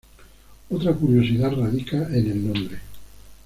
Otra 0.71 0.93
curiosidad 0.95 1.51
radica 1.55 2.07
en 2.09 2.31
el 2.31 2.47
nombre. 2.51 2.79